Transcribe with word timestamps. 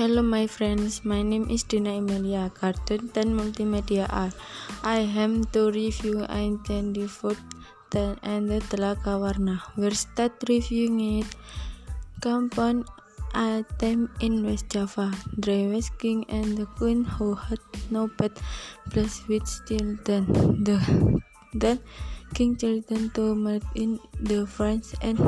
Hello 0.00 0.22
my 0.22 0.46
friends, 0.46 1.04
my 1.04 1.20
name 1.20 1.50
is 1.50 1.62
Dina 1.62 1.90
Emilia, 2.00 2.50
Cartoon 2.58 3.10
and 3.16 3.38
Multimedia 3.38 4.06
Art. 4.08 4.32
I 4.82 5.00
am 5.00 5.44
to 5.52 5.70
review 5.70 6.24
the 6.24 7.06
Fourth 7.06 7.42
and 8.22 8.48
the 8.48 8.60
Telaga 8.70 9.20
Warna. 9.20 9.62
We'll 9.76 9.90
start 9.90 10.32
reviewing 10.48 11.20
it. 11.20 11.26
Compound 12.22 12.86
item 13.34 14.08
in 14.20 14.42
West 14.42 14.70
Java. 14.70 15.12
Dry 15.38 15.68
West 15.70 15.92
King 15.98 16.24
and 16.30 16.56
the 16.56 16.64
Queen 16.64 17.04
who 17.04 17.34
had 17.34 17.60
no 17.90 18.08
pet 18.08 18.32
plus 18.88 19.20
with 19.28 19.44
children. 19.68 20.24
The 20.64 20.80
then 21.52 21.78
King 22.32 22.56
children 22.56 23.10
to 23.10 23.34
meet 23.34 23.64
in 23.74 24.00
the 24.18 24.46
France 24.46 24.94
and 25.02 25.20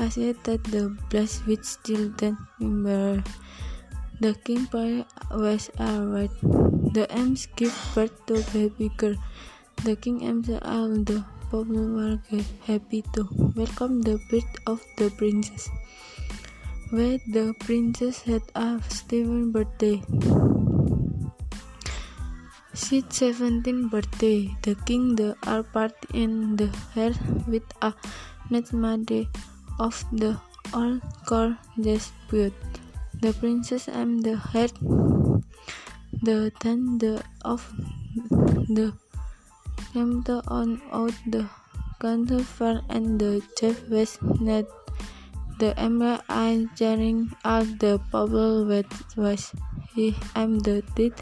I 0.00 0.08
said 0.08 0.42
that 0.42 0.64
the 0.64 0.96
with 1.46 1.78
children 1.84 2.38
remember 2.58 3.22
the 4.20 4.34
king 4.34 4.66
pie 4.66 5.04
was 5.30 5.70
arrived. 5.78 6.40
The 6.94 7.06
M's 7.10 7.46
give 7.56 7.74
birth 7.94 8.14
to 8.26 8.42
baby 8.52 8.90
girl. 8.96 9.14
The 9.84 9.94
king 9.94 10.24
M's 10.24 10.50
all 10.62 10.88
the 11.10 11.24
people 11.50 11.64
were 11.64 12.18
happy 12.66 13.02
to 13.14 13.28
welcome 13.54 14.02
the 14.02 14.18
birth 14.30 14.54
of 14.66 14.82
the 14.96 15.10
princess. 15.10 15.68
Where 16.90 17.18
the 17.28 17.54
princess 17.60 18.22
had 18.22 18.42
a 18.54 18.80
Stephen 18.88 19.52
birthday. 19.52 20.02
She's 22.74 23.04
17 23.10 23.88
birthday. 23.88 24.56
The 24.62 24.74
king 24.86 25.14
the 25.14 25.36
are 25.46 25.62
party 25.62 26.08
in 26.14 26.56
the 26.56 26.68
hair 26.94 27.12
with 27.46 27.64
a 27.82 27.94
net 28.50 28.72
of 29.78 30.04
the 30.12 30.36
all 30.74 30.98
core 31.26 31.56
dispute. 31.80 32.52
The 33.20 33.32
princess 33.32 33.88
and 33.88 34.22
the 34.22 34.36
head, 34.36 34.72
the 36.22 36.52
then 36.60 36.98
the 36.98 37.22
of 37.44 37.66
the 38.68 38.92
camped 39.92 40.30
on 40.46 40.80
out 40.92 41.14
the 41.26 41.48
counterfeit 42.00 42.84
and 42.88 43.18
the 43.18 43.42
chef 43.58 43.88
was 43.88 44.18
net. 44.40 44.66
The 45.58 45.74
emerald 45.78 46.22
eye 46.28 46.68
jarring 46.76 47.34
out 47.44 47.66
the 47.80 47.98
bubble 48.12 48.64
with 48.64 48.86
was 49.16 49.50
he 49.94 50.14
am 50.36 50.60
the 50.60 50.82
did 50.94 51.14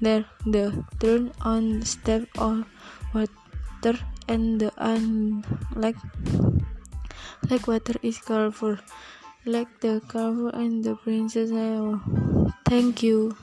there 0.00 0.26
the 0.44 0.84
turn 1.00 1.32
on 1.40 1.80
step 1.82 2.28
or 2.36 2.64
water 3.14 3.96
and 4.28 4.60
the 4.60 4.70
un 4.76 5.44
like 5.74 5.96
like 7.48 7.66
water 7.66 7.96
is 8.02 8.18
colorful 8.18 8.76
like 9.44 9.80
the 9.80 10.00
carver 10.08 10.50
and 10.50 10.82
the 10.84 10.94
princess. 10.96 11.50
Thank 12.64 13.02
you. 13.02 13.36